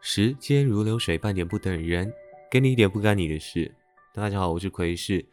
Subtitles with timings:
[0.00, 2.12] 时间如流水，半点不等人，
[2.48, 3.74] 给你一点不干你的事。
[4.14, 5.26] 大家好，我是奎士。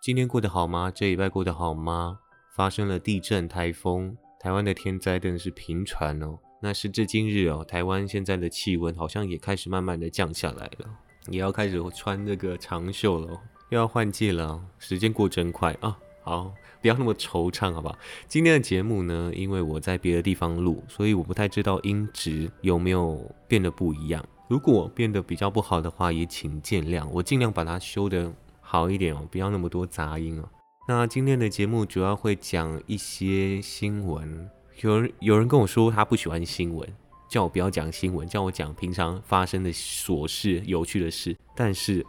[0.00, 0.92] 今天过得好吗？
[0.94, 2.20] 这礼拜过得好吗？
[2.54, 6.38] 发生了地震、台风，台湾的天灾真的是频传哦。
[6.60, 10.88] 那时至今日哦，台湾现在的气温好像也开始慢慢的降下来了，
[11.26, 13.28] 也要开始穿这个长袖了，
[13.70, 14.64] 又要换季了。
[14.78, 15.98] 时间过真快啊！
[16.22, 16.52] 好。
[16.80, 17.96] 不要那么惆怅，好吧？
[18.26, 24.24] 今天的节目呢，因为我在别的地方录，所以我不太知道音质有没有变得不一样。
[24.48, 30.48] 如果变得比较不好的话，也请见谅，我尽量把它修得好一点哦，不要那么多杂音哦。
[30.88, 34.50] 那今天的节目主要会讲一些新闻。
[34.80, 36.96] 有人有人跟我说他不喜欢新闻，
[37.28, 41.36] 叫我不要讲新闻，叫我讲平常发生的琐事、有趣的事。
[41.54, 42.04] 但是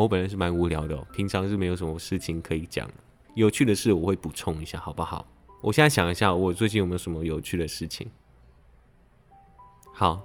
[0.00, 2.88] 我本人是蛮无聊的，平常是没有什么事情可以讲。
[3.34, 5.26] 有趣的事我会补充一下，好不好？
[5.60, 8.08] 我现在想一下，我最近有没有什么有趣的事情？
[9.92, 10.22] 好，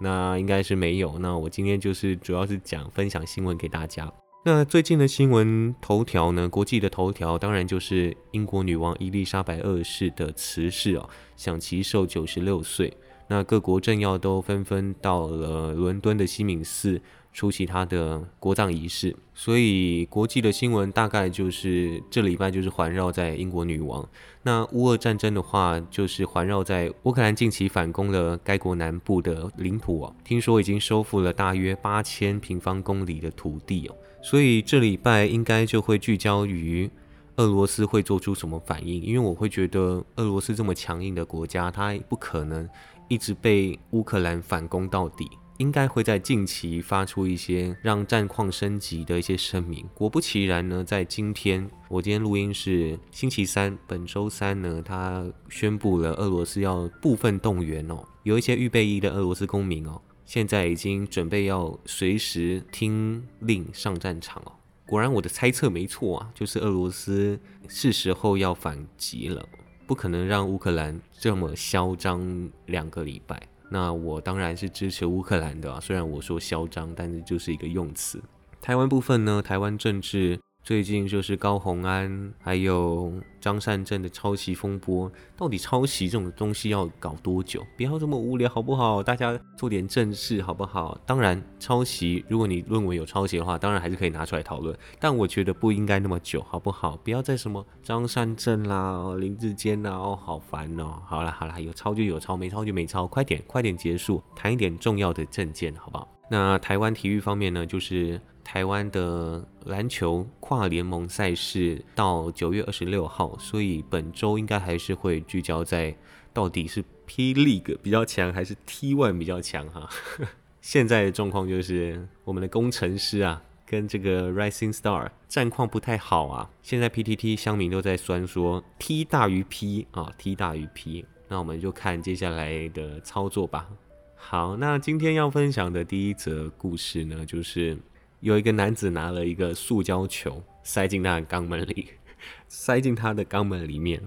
[0.00, 1.18] 那应该是没有。
[1.18, 4.12] 那我今天就是主要是讲分享新闻给大家。
[4.44, 6.46] 那最近的新闻头条呢？
[6.46, 12.94] 国际的头条当然就是英国女王伊丽莎白二世的辞世哦，享其寿九十六岁。
[13.28, 17.00] 那各国政要都纷纷到了伦敦的西敏寺。
[17.34, 24.08] 出席他的国葬仪式，所以国际的新闻大概就是这礼拜就是环绕在英国女王。
[24.44, 33.96] 那乌俄战争的话，就是环绕在乌克兰近期反攻了该国南部的领土哦，听说已经收复了大约八千平方公里的土地哦。
[34.22, 36.88] 所以这礼拜应该就会聚焦于
[37.36, 42.68] 俄罗斯会做出什么反应，因为我会觉得俄罗斯这么强硬的国家，它不可能
[43.08, 45.28] 一直被乌克兰反攻到底。
[45.58, 49.86] 应该会在近期发出一些让战况升级的一些声明。
[49.94, 64.52] 果不其然呢，在今天，我今天录音是星期三，本周三呢，他宣布了俄罗斯要部分动员哦，有一些预备役的俄罗斯公民哦，现在已经准备要随时听令上战场哦。
[64.86, 69.48] 果然我的猜测没错啊，就是俄罗斯是时候要反击了，
[69.86, 73.40] 不可能让乌克兰这么嚣张两个礼拜。
[73.74, 78.22] 那我当然是支持乌克兰的，虽然我说嚣张，但是就是一个用词。
[78.62, 80.38] 台湾部分呢，台湾政治。
[80.64, 87.62] 最近就是高鸿安还有张善政的抄袭风波，到底抄袭这种东西要搞多久？
[87.76, 89.02] 不要这么无聊好不好？
[89.02, 90.98] 大家做点正事好不好？
[91.04, 94.74] 当然，抄袭，如果你论文有抄袭的话，当然还是可以拿出来讨论。
[94.98, 96.96] 但我觉得不应该那么久，好不好？
[97.04, 100.98] 不要再什么张善政啦、林志坚啦，哦，好烦哦。
[101.04, 106.08] 好了好了，有抄就有抄，没抄就没抄，快点快点结束，谈一点重要的证件，好不好？
[106.30, 108.18] 那台湾体育方面呢，就是。
[108.44, 115.96] 台湾的篮球跨联盟赛事到九月二十六号，所以本周应该还是会聚焦在
[116.32, 119.88] 到底是 P League 比较强还是 T One 比较强哈。
[120.60, 126.50] 现在的状况就是我们的工程师啊跟这个 Rising Star 战况不太好啊。
[126.62, 131.04] 现在 PTT 乡民都在酸说 T 大于 P 啊，T 大于 P。
[131.28, 133.66] 那我们就看接下来的操作吧。
[134.14, 137.76] 好，那今天要分享的第一则故事呢，就是。
[138.24, 141.88] 有一个男子拿了一个塑胶球塞进他的肛门里，
[142.48, 144.02] 塞进他的肛门里面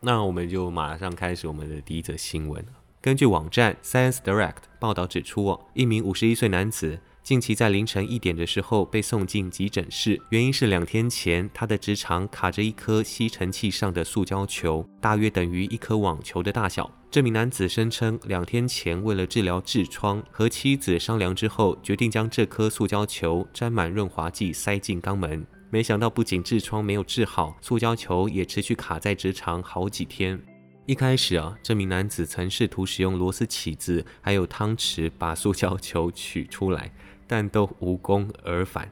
[0.00, 2.66] 那我们就马上开始我们的第一则新闻。
[3.00, 6.98] 根据网站 Science Direct 报道指出，一名五十一岁男子。
[7.22, 16.90] 近期在凌晨一点的时候被送进急诊室，原因是两天前他的直肠卡着一颗吸尘器上的塑胶球，大约等于一颗网球的大小。
[17.10, 25.46] 这名男子声称，两天前为了治疗痔疮，和妻子商量之后，决定将这颗塑胶球沾满润滑剂塞进肛门。
[25.70, 30.40] 没想到，不仅痔疮没有治好，塑胶球也持续卡在直肠好几天。
[30.86, 36.90] 一开始啊，这名男子曾试图使用螺丝起子还有汤匙把塑胶球取出来。
[37.30, 38.90] 但都无功而返。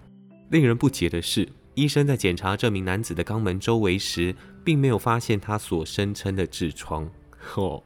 [0.51, 4.33] 令人不解的是，医生在检查这名男子的肛门周围时，
[4.65, 7.11] 并没有发现他所声称的痔疮。
[7.57, 7.83] 哦，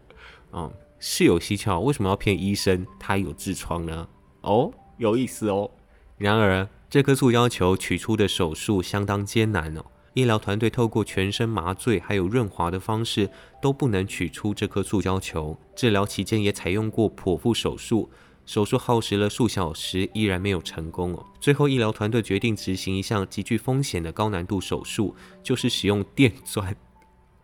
[0.52, 1.80] 嗯，是有蹊跷。
[1.80, 4.06] 为什么要骗医生他有痔疮呢？
[4.42, 5.70] 哦，有意思哦。
[6.18, 9.86] 然而，这颗塑胶球取出的手术相当艰难哦。
[10.12, 13.30] 医疗团队透过全身麻醉还有润滑的方式，
[13.62, 15.58] 都不能取出这颗塑胶球。
[15.74, 18.10] 治疗期间也采用过剖腹手术。
[18.44, 21.26] 手术耗时了数小时，依然没有成功哦。
[21.40, 26.76] 最后，医疗团队决定执行一项极具风险的高难度手术，就是使用电钻，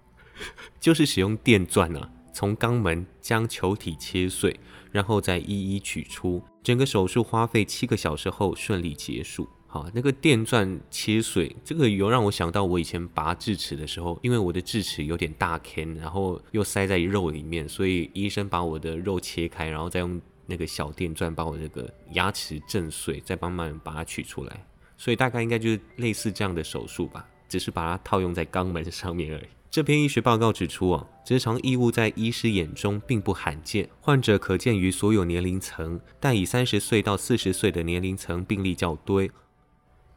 [0.80, 4.58] 就是使用电钻啊，从肛门将球体切碎，
[4.90, 6.42] 然后再一一取出。
[6.62, 9.48] 整个手术花费七个小时后顺利结束。
[9.68, 20.20] 好，那个电钻切碎，这个有让我想到我以前拔智齿的时候，因为我的智齿有点大坑，然后又塞在肉里面，所以医生把我的肉切开，然后再用。
[20.48, 24.64] 那个小电钻把我这个牙齿震碎，再慢慢把它取出来。
[24.96, 29.44] 所以大概应该就是类似这样的手术吧，只是把它套用在肛门上面而已。
[29.70, 39.28] 这篇医学报告指出啊，直肠异物在医师眼中并不罕见，患者可见于所有年龄层，但以三十岁到四十岁的年龄层病例较多，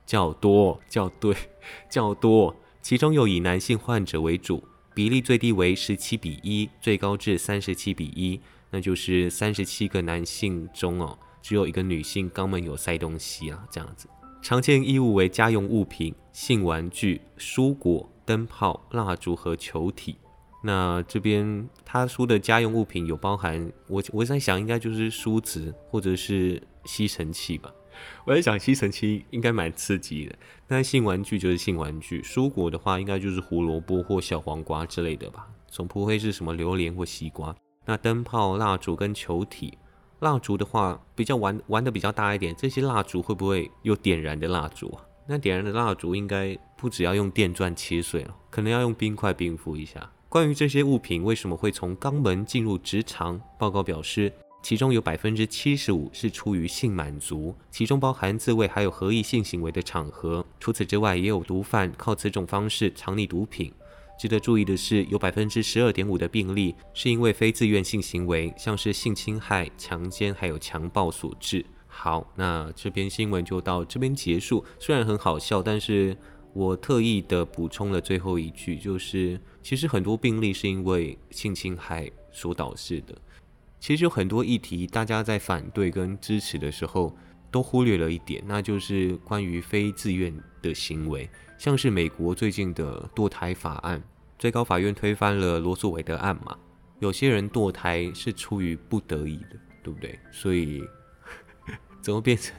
[0.05, 1.35] 较多，较对，
[1.89, 4.63] 较多，其中又以男性患者为主，
[4.95, 8.39] 比例最低为十七比一，最高至三十七比一，
[8.71, 14.07] 那就是三十七个男性中哦，只有一个女性肛门有塞东西啊，这样子。
[14.41, 20.15] 常见衣物为家用物品、性玩具、蔬果、灯泡、蜡烛和球体。
[20.63, 27.71] 那这边他说的家用物品有包含我我在想应该就是梳子或者是吸尘器吧。
[28.25, 30.35] 我在想吸尘器应该蛮刺激的。
[30.67, 37.55] 那性玩具就是性玩具，蔬果的话应该就是胡萝卜或小黄瓜之类的吧，总不会是什么榴莲或西瓜。
[37.85, 39.77] 那灯泡、蜡烛跟球体。
[40.19, 42.55] 蜡烛的话，比较玩玩的比较大一点。
[42.55, 45.01] 这些蜡烛会不会有点燃的蜡烛啊？
[45.27, 50.11] 那点燃的蜡烛应该不只要用电钻切碎了，可能要用冰块冰敷一下。
[50.29, 54.31] 关于这些物品为什么会从肛门进入直肠，报告表示，
[54.61, 60.45] 其中有百分之七十五是出于性满足，其中包含自慰还有合意性行为的场合。
[60.59, 63.73] 除此之外，也有毒贩靠此种方式藏匿毒品。
[64.21, 71.65] 值得注意的是，有百分之十二点五的病例是因为非自愿性行为，像是性侵害、强奸还有强暴所致。
[71.87, 74.63] 好，那这篇新闻就到这边结束。
[74.77, 76.15] 虽然很好笑，但是
[76.53, 83.17] 我特意的补充了最后一句，就是其实很多病例是因为性侵害所导致的。
[83.79, 87.17] 其实有很多议题，大家在反对跟支持的时候，
[87.51, 94.01] 都忽略了一点，那就是关于非自愿的行为，像是美国最近的堕胎法案。
[94.39, 96.57] 最高法院推翻了罗素韦德案嘛？
[96.99, 100.17] 有些人堕胎是出于不得已的，对不对？
[100.31, 100.81] 所以
[102.01, 102.55] 怎么变成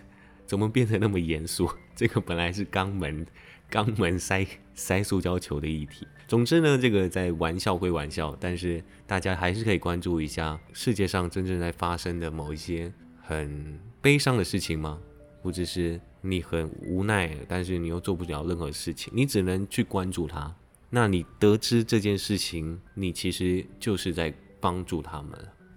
[0.47, 1.69] 怎么变成那么严肃？
[1.97, 3.27] 这个本来是肛门
[3.71, 6.07] 肛门塞塞塑胶球的议题。
[6.29, 12.93] 总之呢，这个在玩笑归玩笑，但是大家还是可以关注一下世界上真正在发生的某一些
[13.33, 14.99] 很悲伤的事情吗？
[15.43, 20.55] 或者是你很无奈，但是你又做不了任何事情，你只能去关注它。
[20.91, 25.31] 那你得知这件事情，你其实就是在帮助他们，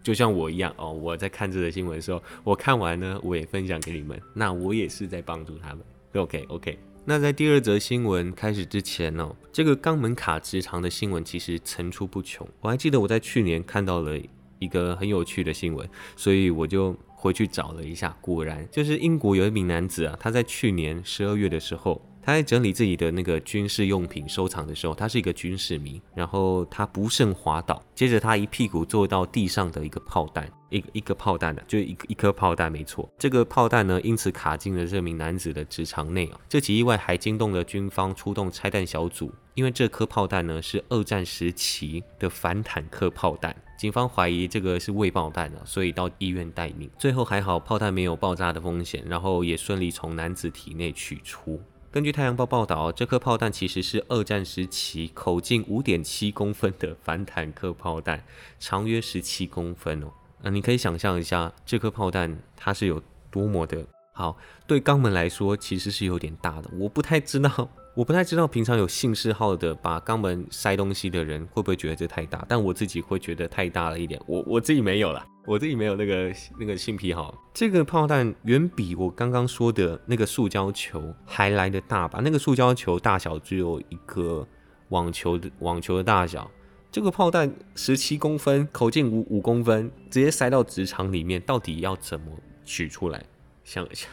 [0.04, 0.92] 就像我一样哦。
[0.92, 4.22] 我在看这则新闻的时候，我看完呢，我也分享给你们。
[4.34, 5.80] 那我也是在帮助他们。
[6.16, 6.78] OK OK。
[7.06, 12.48] 那在第二则新闻开始之前呢，这个肛门卡直肠的新闻其实层出不穷。
[12.62, 14.20] 我还记得我在去年看到了
[14.60, 22.02] 一个很有趣的新闻，所以我就回去找了一下，果然就是英国有一名男子啊，他在去年十二月的时候。
[22.26, 36.40] 他在整理自己的那个军事用品收藏的时候，他是一个军事迷，然后他不慎滑倒，接着他一屁股坐到地上的一个炮弹，一一个炮弹的，就一一颗炮弹，没错，这个炮弹呢，因此卡进了这名男子的直肠内啊。
[36.50, 46.90] 这起意外还惊动了军方出动拆弹小组，因为这颗炮弹呢是二战时期的反坦克炮弹，警方怀疑这个是未爆弹的，所以到医院待命。
[46.98, 51.62] 最后还好，炮弹没有爆炸的风险，然后也顺利从男子体内取出。
[51.92, 58.24] 根据《太阳报》报道，这颗炮弹其实是二战时期口径五点七公分的反坦克炮弹，
[58.60, 60.08] 长约十七公分哦。
[60.42, 64.38] 那你可以想象一下，这颗炮弹它是有多么的好。
[64.68, 66.70] 对肛门来说，其实是有点大的。
[66.80, 67.70] 我不太知道。
[67.96, 74.22] 我不太知道平常有性嗜好的把肛门塞东西的人会不会觉得这太大，但我自己会觉得太大了一点。
[74.28, 77.34] 我我自己没有了，我自己没有那个那个性癖好。
[77.54, 82.20] 这个炮弹远比我刚刚说的那个塑胶球还来的大吧？
[82.22, 84.46] 那个塑胶球大小只有一个
[84.90, 86.52] 网球的网球的大小，
[86.92, 92.26] 这个炮弹十七公分，口径五五公分，直接塞到直肠里面，到底要怎么
[92.66, 93.24] 取出来？
[93.64, 94.10] 想一下。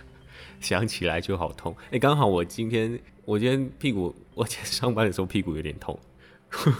[0.62, 5.98] 想起来就好痛，哎，刚好我今天我今天屁股，我今天上班的时候屁股有点痛，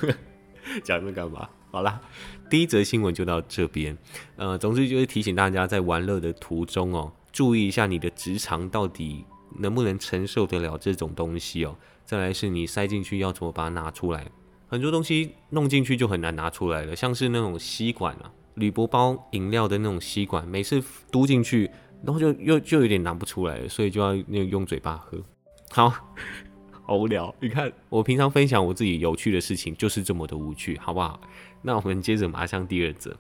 [0.84, 1.48] 讲这干嘛？
[1.72, 2.00] 好啦，
[2.48, 3.96] 第一则新闻就到这边，
[4.36, 9.24] 呃，总之就是提醒大家在玩乐的途中哦，注意一下你的直肠到底
[9.58, 11.76] 能不能承受得了这种东西哦。
[12.04, 14.26] 再来是你塞进去要怎么把它拿出来，
[14.68, 21.70] 很多东西弄进去就很难拿出来了，像是那种吸管啊，铝箔包饮料的那种吸管，每次嘟进去。
[22.04, 25.18] 然后就又就有点拿不出来，所以就要那用嘴巴喝。
[25.70, 25.92] 好，
[26.82, 27.34] 好无聊。
[27.40, 31.20] 你看我平常分享我自己有趣的事情，就是这么的无趣，好不好？
[31.62, 33.16] 那我们接着马上第二则。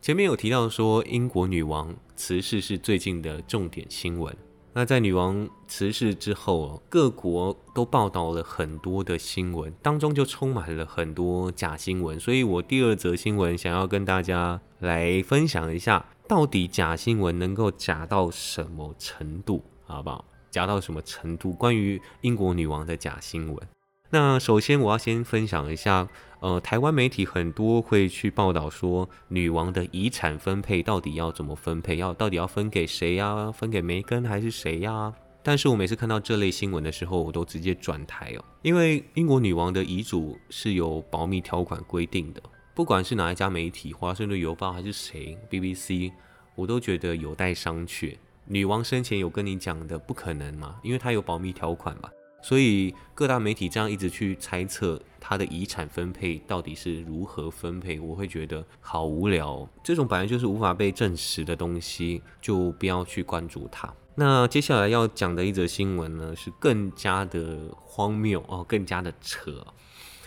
[0.00, 4.36] 前面有提到说英国女王辞世是最近的重点新闻。
[4.76, 12.18] 那在女王辞世之后，各国都报道了很多的新闻，当中就充满了很多假新闻。
[12.18, 16.04] 所以我第二则新闻想要跟大家来分享一下。
[16.26, 19.62] 到底假新闻能够假到什么程度？
[19.84, 20.24] 好不好？
[20.50, 21.52] 假到什么程度？
[21.52, 23.68] 关于英国女王的假新闻。
[24.08, 26.08] 那首先我要先分享一下，
[26.40, 31.96] 呃，台湾媒体很多会去报道说，女王的遗产分配到底要怎么分配？
[31.96, 33.52] 要到底要分给谁呀？
[33.52, 35.12] 分给梅根还是谁呀？
[35.42, 42.42] 但是我每次看到这类新闻的时候，我都直接转台哦，因为英国女王的遗嘱是有保密条款规定的，
[42.74, 46.10] 不管是哪一家媒体，华盛顿邮报还是谁，BBC，
[46.56, 48.16] 我都觉得有待商榷。
[48.46, 50.80] 女王生前有跟你讲的，不可能嘛？
[50.82, 52.10] 因为她有保密条款嘛，
[52.42, 59.68] 所以各大媒体这样一直去猜测她的遗产分配到底是如何分配，我会觉得好无聊。
[59.84, 63.94] 这种本来就是无法被证实的东西，就不要去关注它。
[64.16, 69.64] 那接下来要讲的一则新闻呢，是更加的荒谬哦，更加的扯，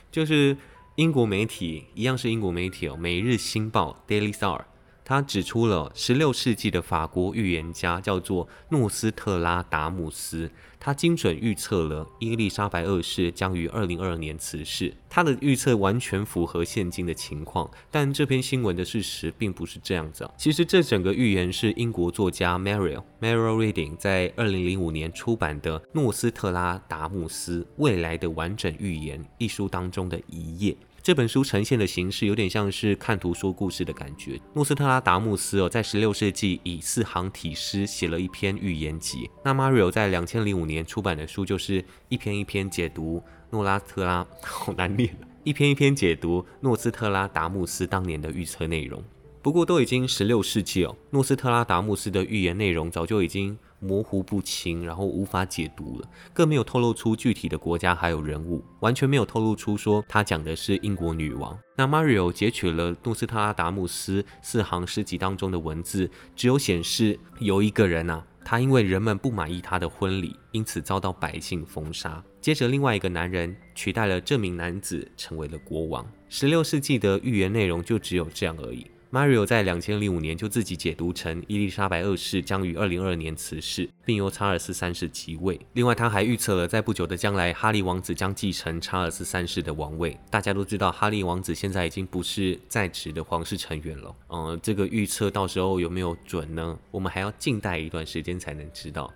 [0.10, 0.56] 就是
[0.98, 4.62] 英国媒体一样是英国媒体哦，《每日新报》（Daily Star）。
[5.06, 14.94] 他指出了十六世纪的法国预言家叫做诺斯特拉达姆斯，他精准预测了伊丽莎白二世将于二零二二年辞世。
[15.08, 20.30] 他的预测完全符合现今的情况，但这篇新闻的事实并不是这样子。
[20.36, 30.76] 其实这整个预言是英国作家 Mariel Mariel Reading 在二零零五年出版的《诺斯特拉达姆斯未来的完整预言》一书当中的一页。
[31.08, 34.38] 这本书呈现的形式有点像是看图说故事的感觉。
[34.54, 39.30] 诺斯特拉达穆斯哦，在十六世纪以四行体诗写了一篇预言集。
[39.42, 49.02] 那 Mario 在两千零五年出版的书就是一篇一篇解读诺拉特拉， 好难念一篇一篇解读诺斯特拉达穆斯当年的预测内容。
[49.48, 53.58] 不过都已经十六世纪哦，诺斯特拉达姆斯的预言内容早就已经。
[53.80, 61.58] 模糊不清，然后无法解读了，更没有透露出具体的国家还有人物，完全没有透露出说他讲的是英国女王。
[61.78, 72.22] 那 Mario 截取了诺斯特拉达姆斯四行诗集当中的文字，只有显示有一个人啊，他因为人们不满意他的婚礼，因此遭到百姓封杀。
[72.42, 76.06] 接着另外一个男人取代了这名男子，成为了国王。
[76.28, 78.88] 十六世纪的预言内容就只有这样而已。
[79.10, 85.58] Mario 在两千零五年就自己解读成伊丽莎白二世将于二零二二年辞世，并由查尔斯三世即位。
[85.74, 90.18] 另外，他还预测了在不久的将来，哈利王子将继承查尔斯三世的王位。
[90.30, 94.16] 大家都知道，哈利王子现在已经不是在职的皇室成员了。
[94.30, 96.78] 嗯，这个预测到时候有没有准呢？
[96.92, 99.14] 我们还要静待一段时间才能知道。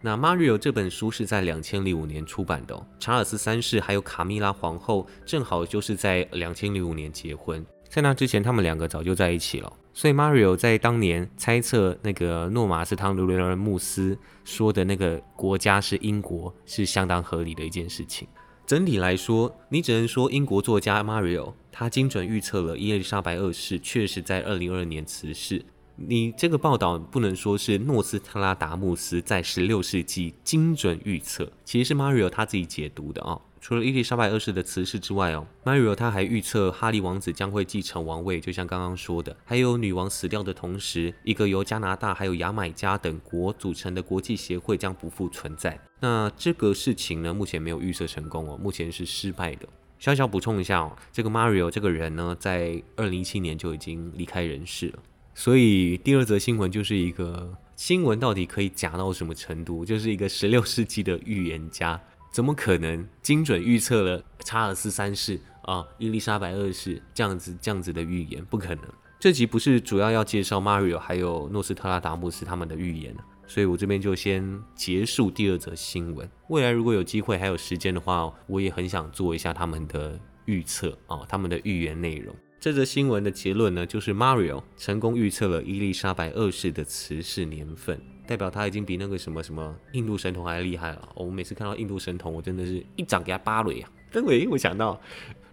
[0.00, 7.64] 那 Mario 这本书是在两千零五年出版的，查尔斯三世还有卡米拉皇后正好就是在两千零五年结婚。
[7.94, 18.26] 在那之前，他们两个早就在一起了，所以 Mario 在当年猜测那个诺马斯汤卢雷尔穆斯说的那个国家是英国，是相当合理的一件事情。
[18.66, 25.64] 整体来说，你只能说英国作家 Mario 他精准预测了伊丽莎白二世确实在二零二二年辞世。
[25.94, 33.38] 你这个报道不能说是诺斯特拉达穆斯在十六世纪精准预测，其实是 Mario 他自己解读的啊。
[33.64, 45.80] 除了伊丽莎白二世的辞世之外哦，Mario 他还预测哈利王子将会继承王位，就像刚刚说的，还有女王死掉的同时，一个由加拿大还有牙买加等国组成的国际协会将不复存在。
[46.00, 49.66] 那这个事情呢，目前没有预测成功哦，目前是失败的。
[49.98, 54.98] 小小补充一下哦，这个 Mario 这个人呢，在二零一七年就已经离开人世了。
[55.32, 59.86] 所以第二则新闻就是一个新闻到底可以假到什么程度？
[59.86, 61.98] 就是一个十六世纪的预言家。
[62.34, 68.44] 怎么可能精准预测了查尔斯三世啊、伊丽莎白二世这样子这样子的预言？
[68.46, 68.84] 不可能。
[69.20, 73.14] 这集不是主要要介绍 Mario 还有诺斯特拉达姆斯他们的预言
[73.46, 76.28] 所以我这边就先结束第二则新闻。
[76.48, 82.34] 未来如果有机会还有时间的话，我也很想做一下他们的预测啊，他们的预言内容。
[82.58, 88.00] 这则新闻的结论呢，就是 Mario 成功预测了伊丽莎白二世的辞世年份。
[88.26, 91.08] 代表他已经比那个什么什么印度神童还厉害了。
[91.14, 93.88] 我每次看到印度神童，我真的是一掌给他扒了呀。
[94.10, 95.00] 但我我想到，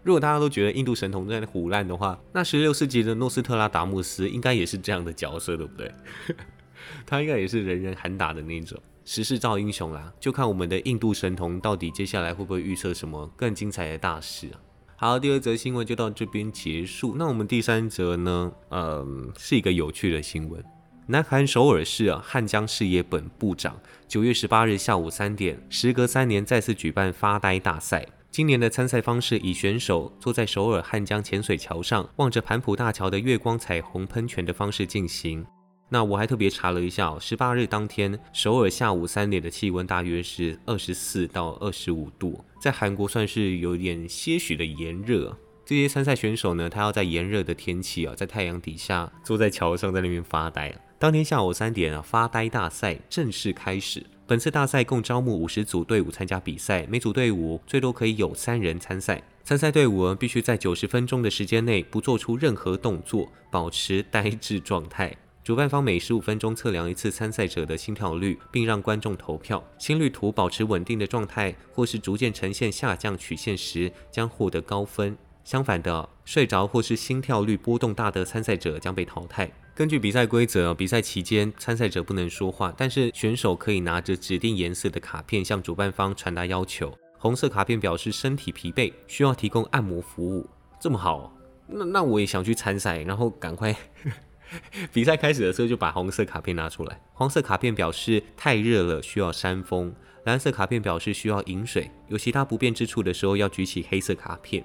[0.04, 5.92] 如果大家都觉得印度神童在胡烂的话，那十六世纪的诺斯特拉达姆斯应该也是这样的角色，对不对？
[7.06, 10.12] 他应该也是人人喊打的那种，时势造英雄啦。
[10.20, 14.60] 就看我们的印度神童到底接下来会不会预测什么更精彩的大事啊？
[14.96, 17.16] 好，第二则新闻就到这边结束。
[17.18, 18.52] 那我们第三则呢？
[18.70, 20.64] 嗯，是一个有趣的新闻。
[21.08, 23.76] 南韩首尔市啊汉江事业本部长
[24.08, 28.08] 九月十八日下午三点，时隔三年再次举办发呆大赛。
[28.30, 35.46] 今年的参赛方式以选手坐在首尔汉江浅水桥上，望着盘浦大桥的月光彩虹喷泉的方式进行。
[35.90, 45.36] 那我还特别查了一下，十八日当天首尔下午三点的气温大约是二十四到二十五度，在韩国算是有点些许的炎热。
[45.66, 50.74] 这些参赛选手呢，他要在炎热的天气啊，在太阳底下坐在桥上，在那边发呆。
[51.02, 54.06] 当天下午三点，发呆大赛正式开始。
[54.28, 59.20] 本次大赛共招募五十组队伍参加比赛，每组队伍最多可以有三人参赛。
[59.44, 65.12] 参赛队伍必须在九十分钟的时间内不做出任何动作，保持呆滞状态。
[65.44, 69.64] 主办方每十五分钟测量一次参赛者的心跳率，并让观众投票。
[69.80, 75.18] 心率图保持稳定的状态，或是逐渐呈现下降曲线时，将获得高分。
[75.44, 79.52] 相反的，睡着或是心跳率波动大的参赛者将被淘汰。
[79.74, 86.94] 根据比赛规则，比赛期间参赛者不能说话，但是选手可以拿着指定颜色的卡片向主办方传达要求。
[87.18, 90.48] 红色卡片表示身体疲惫，需要提供按摩服务。
[90.80, 91.34] 这么好，
[91.68, 93.74] 那那我也想去参赛，然后赶 快
[94.92, 97.02] 比赛开始的时候就把红色卡片拿出来。
[97.14, 99.96] 黄色卡片表示太热了，需要扇风。
[100.26, 101.90] 蓝色卡片表示需要饮水。
[102.10, 104.64] 有其他不便之处的时候，要举起黑色卡片。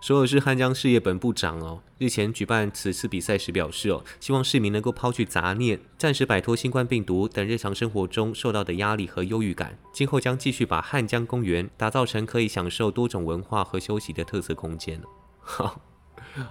[0.00, 9.76] 首尔市汉江事业本部长哦，日前举办此次比赛时表示哦，希望市民能够抛去杂念，暂时摆脱新冠病毒等日常生活中受到的压力和忧郁感。
[9.92, 15.02] 今后将继续把汉江公园打造成可以享受多种文化和休息的特色空间。
[15.40, 15.80] 好，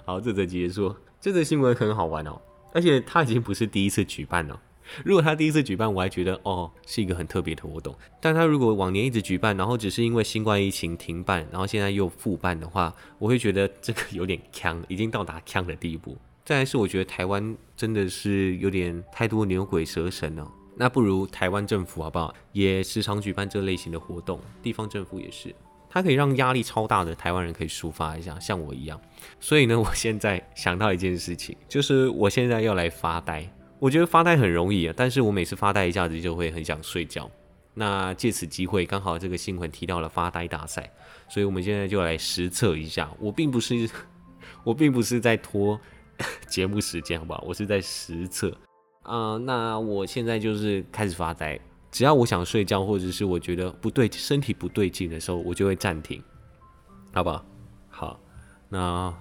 [0.06, 0.94] 好，这则结束。
[1.22, 2.42] 这则新闻很好玩哦，
[2.74, 4.60] 而且它已经不是第一次举办了。
[5.04, 7.96] 如果他第一次举办，我还觉得哦是一个很特别的活动。
[8.22, 16.18] 但他如果往年一直举办，然后只是因为新冠疫情停办，然后现在又复办的话，我会觉得这个有点呛，已经到达呛的地步。
[16.46, 20.50] 再来是我觉得台湾真的是有点太多牛鬼蛇神了。
[20.80, 25.54] 那不如台湾政府好不好，也时常举办这类型的活动，地方政府也是，
[25.90, 29.02] 它可以让压力超大的台湾人可以抒发一下，像我一样。
[29.40, 33.50] 所以呢，我现在想到一件事情，就是我现在要来发呆。
[33.80, 37.30] 我觉得发呆很容易啊，但是我每次发呆一下子就会很想睡觉。
[37.76, 40.92] 那借此机会，刚好这个新闻提到了发呆大赛，
[41.30, 43.08] 所以我们现在就来实测一下。
[43.20, 43.88] 我并不是，
[44.66, 45.80] 我并不是在拖
[46.50, 47.44] 节目时间，好不好？
[47.48, 48.52] 我是在实测
[49.04, 49.38] 啊。
[49.38, 51.60] 那我现在就是开始发呆，
[51.92, 56.20] 只要我想睡觉，或者是我觉得不对，身体不对劲的时候，我就会暂停，
[57.14, 57.46] 好不好？
[57.90, 58.20] 好，
[58.70, 59.14] 那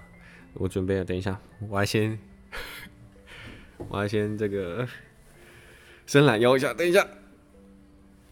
[0.55, 1.39] 我准备了，等一下，
[1.69, 2.19] 我要先。
[3.89, 4.87] 我要先这个
[6.07, 7.07] 伸懒腰一下，等一下。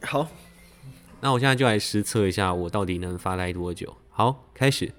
[0.03, 0.29] 好，
[1.21, 3.97] 那我现在就来实测一下，我到底能发呆多久。
[4.11, 4.93] 好，开始。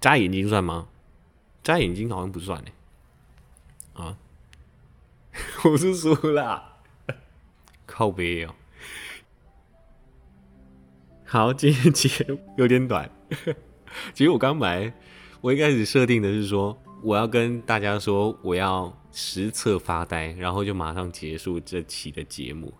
[0.00, 0.88] 眨眼睛算吗？
[1.62, 2.70] 眨眼睛好像不算呢。
[3.94, 4.16] 啊，
[5.64, 6.78] 我是输了，
[7.84, 8.54] 靠背哦。
[11.24, 13.10] 好，今天节目有点短。
[14.14, 14.94] 其实我刚来，
[15.40, 22.72] 我一开始设定的是说，我要跟大家说，我要实测发呆，然后就马上结束这期的节目。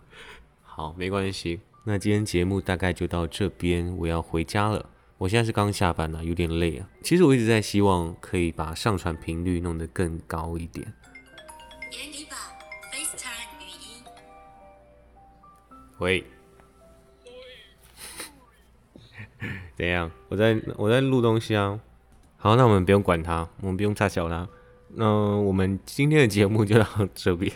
[0.63, 1.59] 好，没关系。
[1.83, 4.89] 那今天节目大概就到这边，我要回家了。
[5.19, 6.87] 我现在是刚下班呢，有点累啊。
[7.03, 10.93] 其实我一直在希望可以把上传频率弄得更高一点。
[15.97, 16.23] 喂，
[19.75, 20.09] 怎样？
[20.29, 21.77] 我在我在录东西啊。
[22.37, 24.47] 好，那我们不用管他，我们不用插小他。
[24.95, 27.51] 那我们今天的节目就到这边。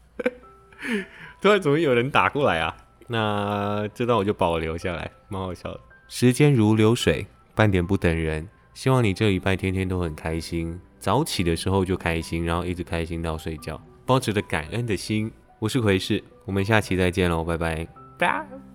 [1.40, 2.76] 突然怎么有人打过来啊？
[3.08, 5.80] 那这段我就保留下来，蛮好笑的。
[6.08, 8.48] 时间如流水，半点不等人。
[8.74, 15.30] 希望你这礼拜天天都很开心，早起的时候就开心，然后一直开心到睡觉，保持着感恩的心。
[15.58, 18.65] 我是奎士，我们下期再见喽，拜拜。